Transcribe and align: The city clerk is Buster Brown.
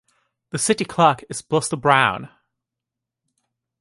The 0.49 0.57
city 0.57 0.83
clerk 0.83 1.23
is 1.29 1.43
Buster 1.43 1.75
Brown. 1.75 2.27